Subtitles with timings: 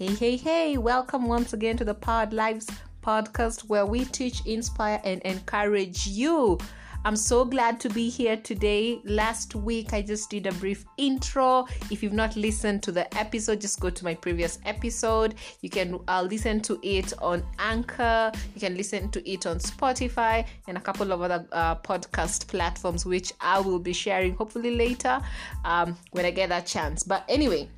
[0.00, 2.66] Hey, hey, hey, welcome once again to the Powered Lives
[3.02, 6.56] podcast where we teach, inspire, and encourage you.
[7.04, 9.02] I'm so glad to be here today.
[9.04, 11.66] Last week, I just did a brief intro.
[11.90, 15.34] If you've not listened to the episode, just go to my previous episode.
[15.60, 20.46] You can uh, listen to it on Anchor, you can listen to it on Spotify,
[20.66, 25.20] and a couple of other uh, podcast platforms, which I will be sharing hopefully later
[25.66, 27.02] um, when I get that chance.
[27.02, 27.68] But anyway,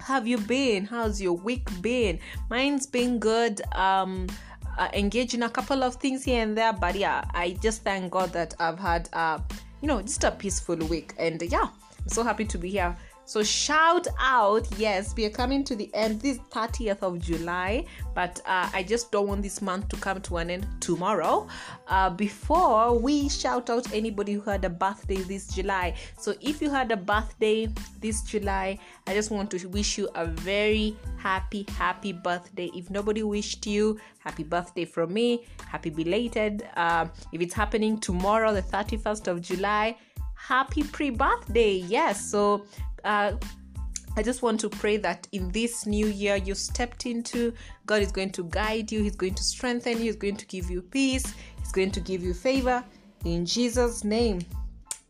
[0.00, 0.84] have you been?
[0.84, 2.18] How's your week been?
[2.48, 3.60] Mine's been good.
[3.74, 4.26] Um,
[4.78, 4.88] uh,
[5.34, 8.54] in a couple of things here and there but yeah i just thank god that
[8.60, 9.38] i've had uh
[9.82, 11.68] you know just a peaceful week and yeah
[11.98, 12.96] i'm so happy to be here
[13.30, 18.40] so shout out, yes, we are coming to the end this 30th of July, but
[18.44, 21.46] uh, I just don't want this month to come to an end tomorrow.
[21.86, 25.94] Uh, before we shout out anybody who had a birthday this July.
[26.18, 27.68] So if you had a birthday
[28.00, 32.68] this July, I just want to wish you a very happy, happy birthday.
[32.74, 36.66] If nobody wished you, happy birthday from me, happy belated.
[36.74, 39.96] Uh, if it's happening tomorrow, the 31st of July,
[40.40, 42.64] happy pre-birthday yes so
[43.04, 43.32] uh,
[44.16, 47.54] I just want to pray that in this new year you stepped into,
[47.86, 50.70] God is going to guide you, He's going to strengthen you, He's going to give
[50.70, 52.84] you peace, He's going to give you favor
[53.24, 54.40] in Jesus' name.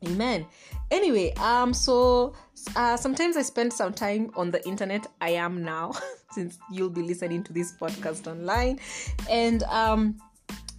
[0.06, 0.46] Amen.
[0.91, 2.34] Anyway, um, so
[2.74, 5.06] uh, sometimes I spend some time on the internet.
[5.20, 5.92] I am now,
[6.33, 8.80] since you'll be listening to this podcast online,
[9.28, 10.16] and um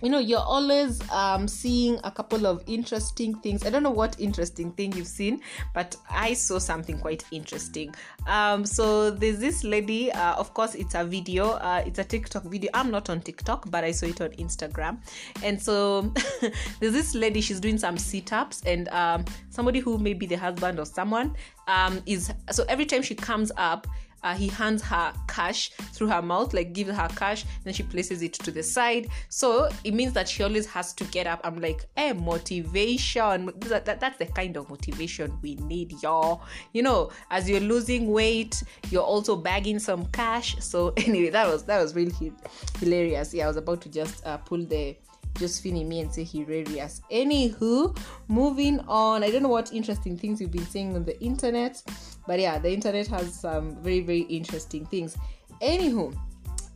[0.01, 3.65] you know you're always um, seeing a couple of interesting things.
[3.65, 5.41] I don't know what interesting thing you've seen
[5.73, 7.93] but i saw something quite interesting.
[8.27, 12.43] Um, so there's this lady uh, of course it's a video uh, it's a tiktok
[12.43, 12.71] video.
[12.73, 14.97] I'm not on tiktok but i saw it on instagram.
[15.43, 16.13] And so
[16.79, 20.79] there's this lady she's doing some sit-ups and um, somebody who may be the husband
[20.79, 21.35] or someone
[21.67, 23.87] um, is so every time she comes up
[24.23, 28.21] uh, he hands her cash through her mouth, like gives her cash, then she places
[28.21, 29.07] it to the side.
[29.29, 31.41] So it means that she always has to get up.
[31.43, 33.51] I'm like, hey, motivation.
[33.61, 36.43] That, that, that's the kind of motivation we need, y'all.
[36.73, 40.55] You know, as you're losing weight, you're also bagging some cash.
[40.59, 42.33] So anyway, that was that was really
[42.79, 43.33] hilarious.
[43.33, 44.95] Yeah, I was about to just uh, pull the
[45.37, 47.01] just Josephine me and say hilarious.
[47.11, 49.23] Anywho, moving on.
[49.23, 51.81] I don't know what interesting things you've been seeing on the internet,
[52.27, 55.17] but yeah, the internet has some very, very interesting things.
[55.61, 56.15] Anywho,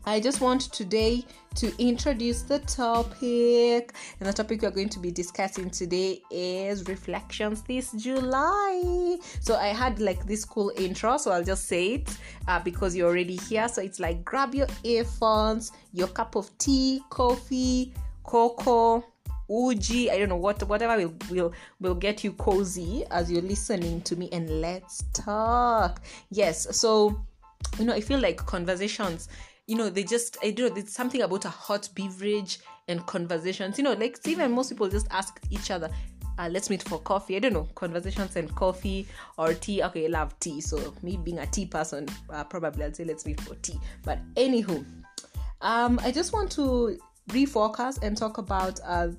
[0.07, 1.25] I just want today
[1.55, 7.63] to introduce the topic, and the topic we're going to be discussing today is reflections
[7.63, 9.17] this July.
[9.39, 12.17] So I had like this cool intro, so I'll just say it
[12.47, 13.67] uh, because you're already here.
[13.67, 17.91] So it's like grab your earphones, your cup of tea, coffee,
[18.23, 19.03] cocoa
[19.49, 24.01] uji i don't know what whatever will will will get you cozy as you're listening
[24.01, 26.01] to me and let's talk
[26.31, 27.19] yes so
[27.79, 29.29] you know i feel like conversations
[29.67, 33.77] you know they just i don't know there's something about a hot beverage and conversations
[33.77, 35.89] you know like even most people just ask each other
[36.37, 37.35] uh, let's meet for coffee.
[37.35, 39.07] I don't know, conversations and coffee
[39.37, 39.83] or tea.
[39.83, 40.61] Okay, I love tea.
[40.61, 43.79] So, me being a tea person, uh, probably I'll say let's meet for tea.
[44.03, 44.85] But, anywho,
[45.61, 46.97] um, I just want to
[47.29, 49.09] refocus and talk about uh,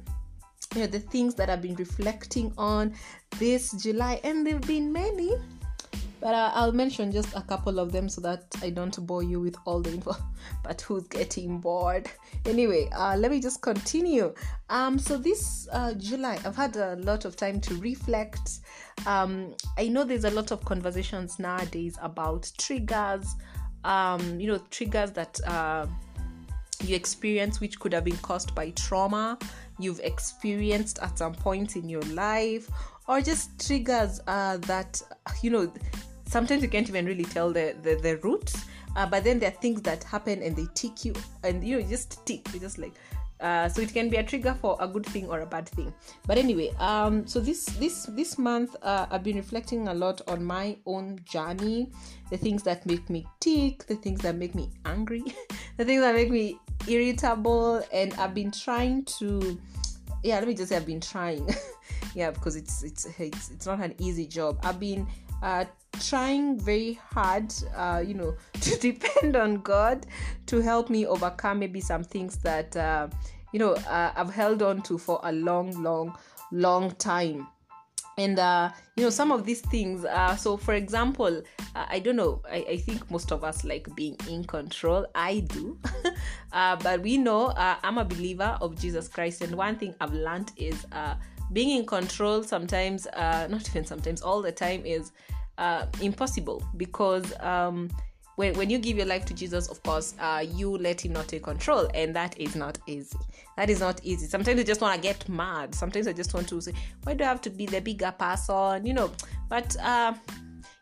[0.75, 2.95] you know the things that I've been reflecting on
[3.39, 5.33] this July, and there've been many.
[6.19, 9.39] But uh, I'll mention just a couple of them so that I don't bore you
[9.39, 10.17] with all the info.
[10.63, 12.09] But who's getting bored?
[12.47, 14.35] Anyway, uh, let me just continue.
[14.71, 18.59] Um, so this uh, July, I've had a lot of time to reflect.
[19.07, 23.35] Um, I know there's a lot of conversations nowadays about triggers.
[23.85, 25.87] Um, you know, triggers that uh,
[26.83, 29.39] you experience which could have been caused by trauma
[29.79, 32.69] you've experienced at some point in your life
[33.09, 35.01] or just triggers uh, that
[35.43, 35.73] you know
[36.27, 38.65] sometimes you can't even really tell the the, the roots
[38.97, 41.89] uh, but then there are things that happen and they tick you and you know
[41.89, 42.93] just tick you just like
[43.41, 45.93] uh, so it can be a trigger for a good thing or a bad thing.
[46.27, 50.43] But anyway um so this this this month uh, i've been reflecting a lot on
[50.43, 51.91] my own journey
[52.31, 55.23] the things that make me tick the things that make me angry
[55.77, 56.59] the things that make me
[56.89, 59.59] irritable and i've been trying to
[60.23, 61.49] yeah let me just say i've been trying.
[62.17, 64.59] Yeah because it's it's it's it's not an easy job.
[64.63, 65.07] I've been
[65.43, 65.67] uh
[66.01, 70.07] trying very hard uh you know to depend on god
[70.47, 73.09] to help me overcome maybe some things that uh
[73.53, 76.15] you know uh, i've held on to for a long long
[76.53, 77.47] long time
[78.19, 81.43] and uh, you know some of these things uh, so for example
[81.75, 85.07] uh, i don't know I, I, think most of us like being in control.
[85.15, 85.79] I do.
[86.53, 89.43] Uh, but we know uh, i'm a believer of jesus christ.
[89.43, 91.17] And one thing i've learned is uh,
[91.53, 95.13] being in control sometimes not even sometimes all the time is
[96.01, 97.91] impossible because um,
[98.37, 101.27] when, when you give your life to jesus of course uh, you let him not
[101.29, 103.19] take control and that is not easy.
[103.57, 104.27] That is not easy.
[104.27, 105.75] Sometimes you just want to get mad.
[105.75, 106.73] Sometimes i just want to say
[107.03, 108.87] why do i have to be the bigger person?
[108.87, 109.11] You know
[109.49, 110.15] but uh,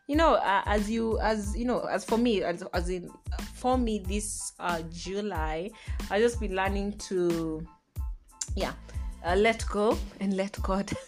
[0.07, 3.09] you know uh, as you as you know as for me as, as in
[3.53, 5.69] for me this uh, july
[6.11, 7.65] i just been learning to
[8.55, 8.73] yeah
[9.25, 10.91] uh, let go and let god.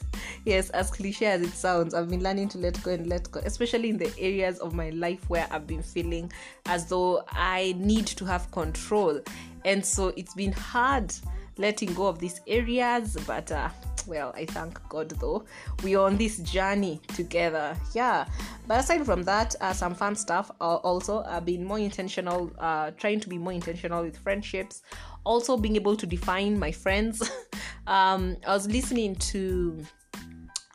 [0.46, 3.42] Yes as cliche as it sounds i've been learning to let go and let go
[3.44, 6.32] especially in the areas of my life where i've been feeling
[6.68, 9.20] as though i need to have control.
[9.66, 11.14] And so it's been hard
[11.58, 13.70] letting go of these areas but uh,
[14.06, 15.44] well i thank god though.
[15.84, 17.76] We're on this journey together.
[17.94, 18.26] Yeah.
[18.68, 22.92] But aside from that uh, some fun stuff uh, also i've been more intentional uh,
[22.92, 24.82] trying to be more intentional with friendships.
[25.26, 27.30] Also being able to define my friends
[27.88, 29.84] um, i was listening to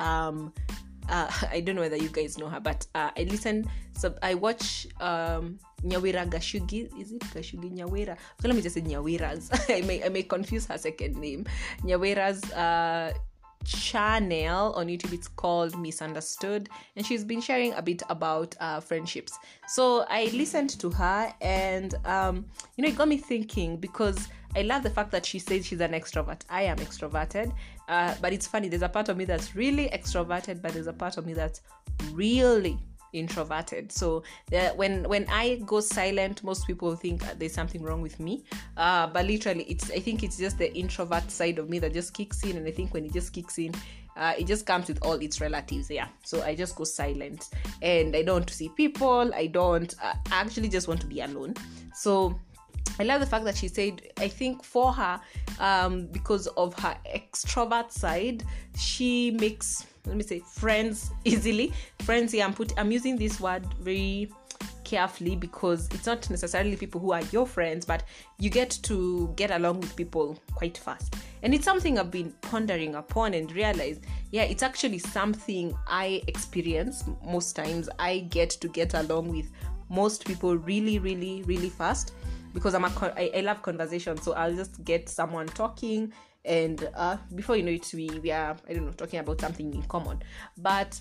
[0.01, 0.53] um,
[1.09, 3.69] uh, I don't know whether you guys know her, but uh, I listen.
[3.95, 6.89] So I watch um, Nyawira Gashugi.
[7.01, 8.17] Is it Gashugi Nyawira?
[8.41, 9.51] So let me just say Nyawira's.
[9.69, 11.47] I may I may confuse her second name.
[11.83, 13.13] Nyawira's uh,
[13.65, 15.13] channel on YouTube.
[15.13, 19.39] It's called Misunderstood, and she's been sharing a bit about uh, friendships.
[19.69, 24.63] So I listened to her, and um, you know, it got me thinking because I
[24.63, 26.43] love the fact that she says she's an extrovert.
[26.51, 27.53] I am extroverted,
[27.89, 28.69] uh, but it's funny.
[28.69, 31.63] There's a part of me that's really extroverted, but there's a part of me that's
[32.13, 32.79] really
[33.13, 33.93] introverted.
[33.93, 34.23] So
[34.53, 38.45] uh, when when I go silent, most people think there's something wrong with me.
[38.77, 42.15] Uh, but literally, it's I think it's just the introvert side of me that just
[42.15, 43.75] kicks in, and I think when it just kicks in.
[44.15, 47.49] Uh, it just comes with all its relatives yeah so i just go silent
[47.81, 51.55] and i don't see people i don't uh, I actually just want to be alone
[51.95, 52.39] so
[52.99, 55.21] I love the fact that she said, I think for her,
[55.59, 58.45] um, because of her extrovert side,
[58.77, 61.73] she makes, let me say, friends easily.
[62.01, 64.31] Friends, yeah, I'm, put, I'm using this word very
[64.85, 68.05] carefully because it's not necessarily people who are your friends, but
[68.39, 71.17] you get to get along with people quite fast.
[71.43, 77.05] And it's something I've been pondering upon and realized, yeah, it's actually something I experience
[77.25, 77.89] most times.
[77.99, 79.51] I get to get along with
[79.89, 82.13] most people really, really, really fast
[82.53, 86.13] because I'm a I, I love conversation, so I'll just get someone talking,
[86.45, 89.73] and uh, before you know it, we we are I don't know talking about something
[89.75, 90.23] in common,
[90.57, 91.01] but.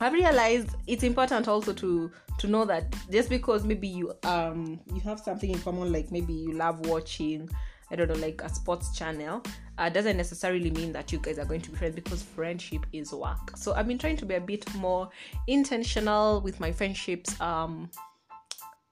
[0.00, 5.00] I've realized it's important also to to know that just because maybe you um you
[5.02, 7.48] have something in common like maybe you love watching
[7.90, 9.42] I don't know like a sports channel
[9.78, 13.12] uh, doesn't necessarily mean that you guys are going to be friends because friendship is
[13.12, 13.56] work.
[13.56, 15.08] So I've been trying to be a bit more
[15.46, 17.88] intentional with my friendships um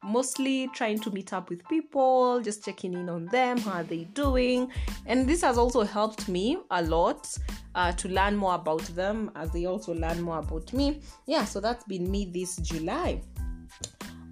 [0.02, 4.04] mostly trying to meet up with people, just checking in on them, how are they
[4.14, 4.70] doing.
[5.06, 7.28] And this has also helped me a lot
[7.74, 11.00] uh, to learn more about them as they also learn more about me.
[11.26, 13.22] Yeah, so that's been me this July.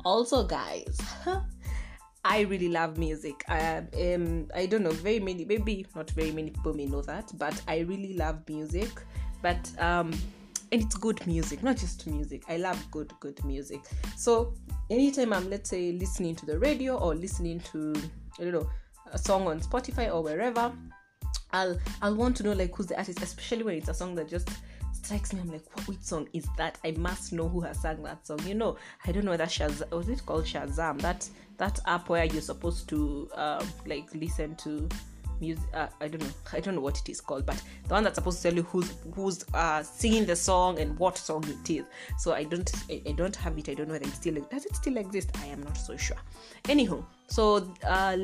[0.04, 0.98] Also, guys,
[2.24, 3.44] I really love music.
[3.48, 3.78] I
[4.14, 7.60] um, I don't know, very many, maybe not very many people may know that, but
[7.68, 8.90] I really love music.
[9.42, 10.12] But um,
[10.72, 12.42] and it's good music not just music.
[12.48, 13.80] I love good good music.
[14.16, 14.54] So
[14.90, 17.94] anytime i'm let's say listening to the radio or listening to
[18.38, 18.68] i don't know
[19.12, 20.72] a song on spotify or wherever
[21.52, 24.28] i'll i'll want to know like who's the artist especially when it's a song that
[24.28, 24.48] just
[24.92, 25.40] strikes me.
[25.40, 26.78] I'm like what which song is that?
[26.84, 28.40] I must know who has sung that song.
[28.46, 31.00] You know i don't know that shazam was it called shazam?
[31.00, 34.88] That that app where you're supposed to um, like listen to
[35.40, 38.04] music uh, i don't know i don't know what it is called but the one
[38.04, 41.70] that's supposed to tell you who's who's uh, singing the song and what song it
[41.70, 41.84] is.
[42.18, 44.64] So i don't I, I don't have it i don't know whether it still does
[44.64, 45.30] it still exist?
[45.42, 46.16] I am not so sure.
[46.64, 48.16] Anywho so uh,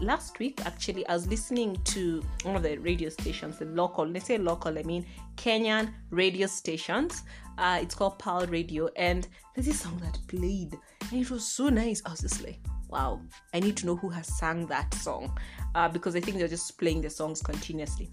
[0.00, 4.26] last week actually i was listening to one of the radio stations the local let's
[4.26, 5.04] say local i mean
[5.36, 7.22] kenyan radio stations.
[7.58, 10.78] Uh, it's called Pearl Radio, and there's this song that played,
[11.10, 12.02] and it was so nice.
[12.06, 12.58] I was just like,
[12.92, 13.20] wow,
[13.54, 15.36] I need to know who has sung that song
[15.74, 18.10] uh, because I think they're just playing the songs continuously.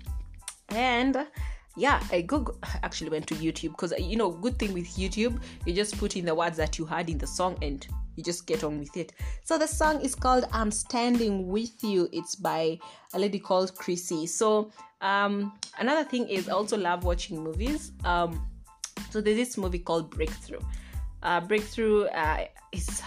[0.70, 1.28] And
[1.76, 5.74] yeah, I go actually went to YouTube because you know, good thing with YouTube, you
[5.74, 8.64] just put in the words that you heard in the song and you just get
[8.64, 9.14] on with it.
[9.44, 12.80] So the song is called "I'm Standing with You." It's by
[13.14, 14.28] a lady called Chrissy.
[14.28, 14.72] So
[15.02, 17.92] um, another thing is I also love watching movies.
[18.04, 18.48] Um,
[19.10, 20.60] so there's this movie called Breakthrough.
[21.22, 23.02] Uh, Breakthrough uh, is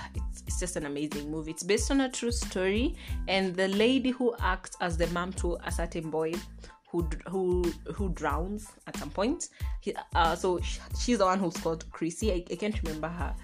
[0.62, 1.50] just an amazing movie.
[1.50, 2.94] It's based on a true story,
[3.26, 6.34] and the lady who acts as the mom to a certain boy
[6.88, 9.48] who who who drowns at some point.
[9.80, 10.60] He, uh, so
[11.00, 12.30] she's the one who's called Chrissy.
[12.30, 13.34] I, I can't remember her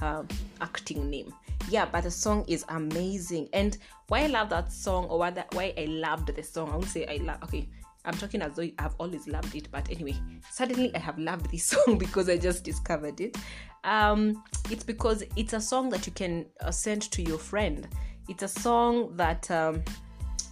[0.00, 0.26] her
[0.60, 1.32] acting name.
[1.70, 3.48] Yeah, but the song is amazing.
[3.54, 3.78] And
[4.08, 6.88] why I love that song, or why, that, why I loved the song, I would
[6.88, 7.42] say I love.
[7.44, 7.70] Okay,
[8.04, 10.14] I'm talking as though I've always loved it, but anyway,
[10.50, 13.38] suddenly I have loved this song because I just discovered it.
[13.86, 17.88] Um, it's because it's a song that you can uh, send to your friend.
[18.28, 19.82] It's a song that, um,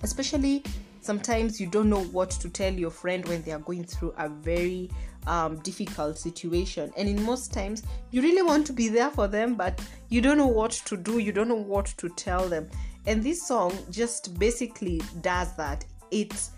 [0.02, 0.62] especially
[1.00, 4.28] sometimes you don't know what to tell your friend when they are going through a
[4.28, 4.88] very
[5.26, 6.92] um, difficult situation.
[6.96, 10.38] And in most times you really want to be there for them but you don't
[10.38, 11.18] know what to do.
[11.18, 12.70] You don't know what to tell them.
[13.06, 15.84] And this song just basically does that.
[16.10, 16.52] It's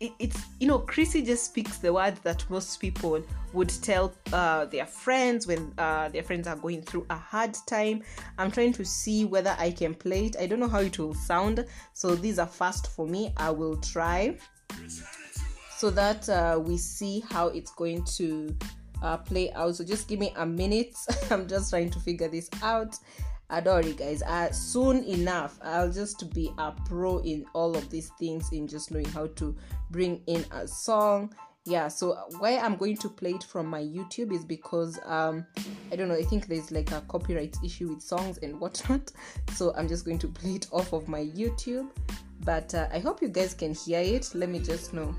[0.00, 4.64] it, it's you know chrissy just speaks the words that most people would tell uh,
[4.66, 8.02] their friends when uh, their friends are going through a hard time
[8.38, 11.14] i'm trying to see whether i can play it i don't know how it will
[11.14, 14.36] sound so these are fast for me i will try
[15.76, 18.54] so that uh, we see how it's going to
[19.02, 19.76] uh, play out.
[19.76, 20.94] So just give me a minute.
[21.30, 22.96] I'm just trying to figure this out.
[23.50, 24.22] Adore you guys.
[24.22, 28.90] Uh, soon enough, I'll just be a pro in all of these things, in just
[28.90, 29.56] knowing how to
[29.90, 31.32] bring in a song.
[31.64, 35.46] Yeah, so why I'm going to play it from my YouTube is because um,
[35.92, 36.14] I don't know.
[36.14, 39.12] I think there's like a copyright issue with songs and whatnot.
[39.54, 41.88] So I'm just going to play it off of my YouTube.
[42.44, 44.34] But uh, I hope you guys can hear it.
[44.34, 45.14] Let me just know.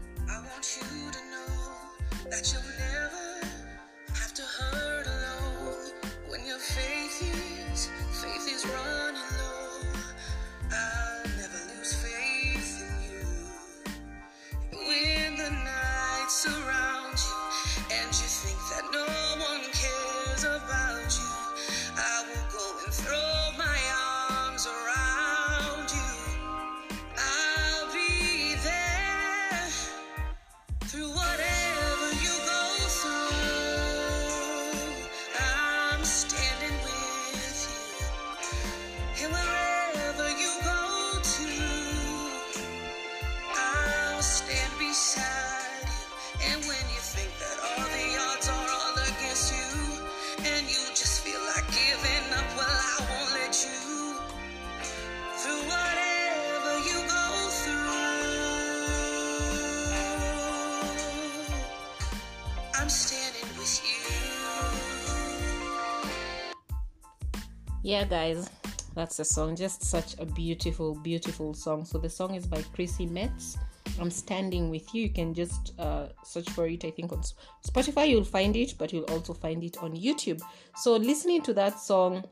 [67.81, 68.49] Yeah, guys,
[68.93, 69.55] that's the song.
[69.55, 71.85] Just such a beautiful, beautiful song.
[71.85, 73.57] So the song is by Chrissy Metz.
[73.99, 75.03] I'm standing with you.
[75.03, 76.83] You can just uh, search for it.
[76.85, 77.21] I think on
[77.65, 80.41] Spotify you'll find it, but you'll also find it on YouTube.
[80.75, 82.23] So listening to that song,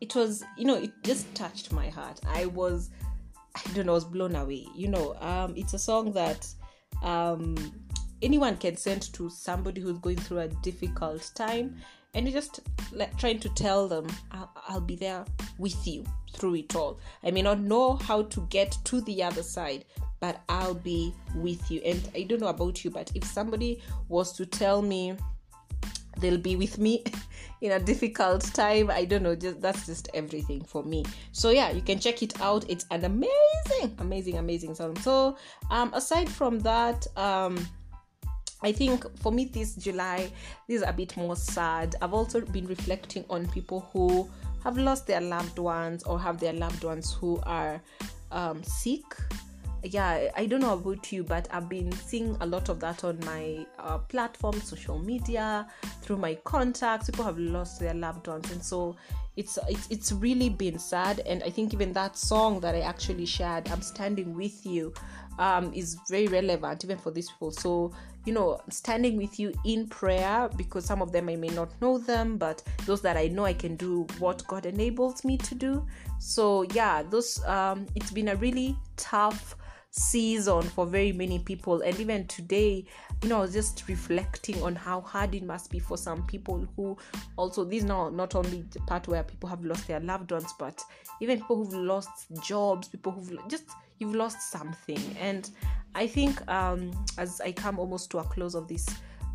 [0.00, 2.20] it was you know it just touched my heart.
[2.26, 2.90] I was
[3.54, 4.66] I don't know, I was blown away.
[4.74, 6.46] You know, um, it's a song that
[7.02, 7.56] um,
[8.22, 11.76] anyone can send to somebody who's going through a difficult time,
[12.14, 12.60] and you're just
[12.92, 15.24] like trying to tell them, I'll, I'll be there
[15.58, 16.98] with you through it all.
[17.22, 19.84] I may not know how to get to the other side,
[20.20, 21.80] but I'll be with you.
[21.84, 25.16] And I don't know about you, but if somebody was to tell me,
[26.18, 27.02] they'll be with me
[27.60, 31.70] in a difficult time i don't know just that's just everything for me so yeah
[31.70, 35.36] you can check it out it's an amazing amazing amazing song so
[35.70, 37.56] um aside from that um
[38.64, 40.30] I think for me this July
[40.66, 41.96] this is a bit more sad.
[42.00, 44.28] I've also been reflecting on people who
[44.62, 47.80] have lost their loved ones or have their loved ones who are
[48.32, 49.04] um, sick.
[49.86, 53.20] Yeah i don't know about you but i've been seeing a lot of that on
[53.26, 55.66] my uh, platform social media
[56.00, 57.10] through my contacts.
[57.10, 58.96] People have lost their loved ones and so
[59.36, 61.20] it's it's it's really been sad.
[61.26, 64.94] And i think even that song that i actually shared i'm standing with you
[65.38, 67.50] um, is very relevant even for these people.
[67.50, 67.92] So
[68.24, 71.98] you know standing with you in prayer because some of them i may not know
[71.98, 75.86] them but those that i know i can do what god enables me to do.
[76.18, 79.56] So yeah those um, it's been a really tough
[79.90, 81.82] season for very many people.
[81.82, 82.84] And even today
[83.22, 86.96] you know just reflecting on how hard it must be for some people who
[87.36, 90.82] also these now not only the part where people have lost their loved ones but
[91.20, 93.64] even people who've lost jobs people who've just
[93.98, 95.16] you've lost something.
[95.20, 95.50] And
[95.94, 98.86] i think um as i come almost to a close of this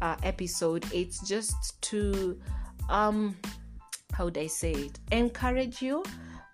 [0.01, 2.39] uh, episode it's just to
[2.89, 3.35] um
[4.13, 4.99] how would i say it?
[5.11, 6.03] Encourage you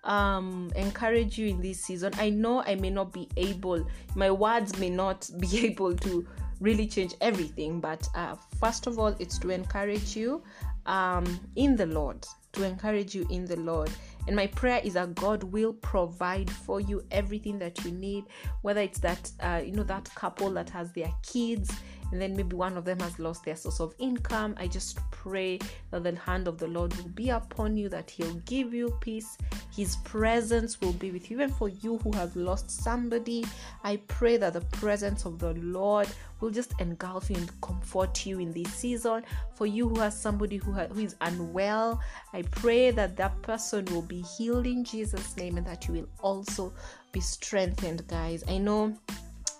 [0.04, 2.12] um encourage you in this season.
[2.18, 3.84] I know i may not be able
[4.14, 6.26] my words may not be able to
[6.60, 10.42] really change everything but uh, first of all it's to encourage you
[10.86, 12.24] um in the lord
[12.56, 13.90] to encourage you in the Lord.
[14.26, 18.24] And my prayer is that God will provide for you everything that you need,
[18.62, 21.72] whether it's that, uh, you know, that couple that has their kids
[22.12, 24.54] and then maybe one of them has lost their source of income.
[24.58, 25.58] I just pray
[25.90, 29.36] that the hand of the Lord will be upon you, that He'll give you peace.
[29.74, 31.36] His presence will be with you.
[31.36, 33.44] Even for you who have lost somebody,
[33.84, 36.08] I pray that the presence of the Lord
[36.40, 39.22] will just engulf you and comfort you in this season.
[39.54, 42.00] For you who has somebody who, who is unwell,
[42.32, 46.08] I pray that that person will be healed in Jesus' name and that you will
[46.20, 46.72] also
[47.12, 48.44] be strengthened, guys.
[48.48, 48.96] I know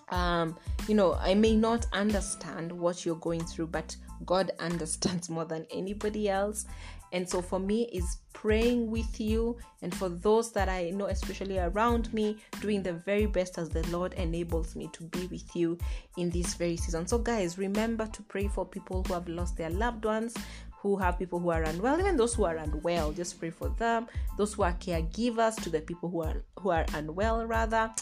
[0.08, 0.56] um
[0.88, 5.66] you know i may not understand what you're going through but god understands more than
[5.70, 6.66] anybody else.
[7.12, 9.56] And so for me is praying with you.
[9.82, 13.86] And for those that i know especially around me doing the very best as the
[13.88, 15.78] lord enables me to be with you
[16.16, 17.06] in this very season.
[17.06, 20.34] So guys remember to pray for people who have lost their loved ones
[20.86, 24.06] who have people who are unwell, even those who are unwell, just pray for them.
[24.36, 27.92] Those who are caregivers to the people who are who are unwell, rather,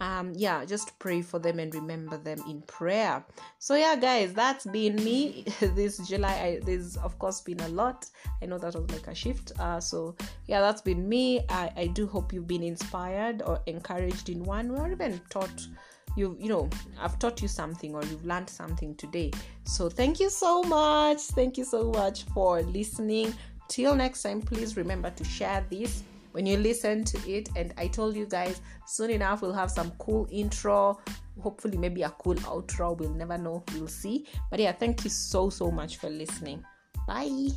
[0.00, 3.24] um, yeah, just pray for them and remember them in prayer.
[3.58, 6.32] So yeah, guys, that's been me this July.
[6.32, 8.06] I, there's of course been a lot.
[8.42, 9.52] I know that was like a shift.
[9.58, 11.40] Uh, so yeah, that's been me.
[11.48, 15.66] I, I do hope you've been inspired or encouraged in one way or even taught
[16.16, 16.68] you you know
[17.00, 19.30] i've taught you something or you've learned something today.
[19.64, 21.20] So thank you so much.
[21.20, 23.34] Thank you so much for listening.
[23.68, 27.48] Till next time please remember to share this when you listen to it.
[27.56, 31.00] And i told you guys soon enough we'll have some cool intro.
[31.40, 32.96] Hopefully maybe a cool outro.
[32.96, 33.64] We'll never know.
[33.74, 34.26] We'll see.
[34.50, 36.64] But yeah thank you so so much for listening.
[37.06, 37.48] Bye